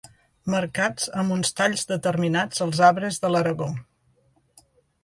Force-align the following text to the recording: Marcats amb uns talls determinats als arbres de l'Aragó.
Marcats 0.53 1.05
amb 1.23 1.35
uns 1.35 1.53
talls 1.59 1.85
determinats 1.91 2.65
als 2.69 2.83
arbres 2.89 3.25
de 3.27 3.33
l'Aragó. 3.37 3.71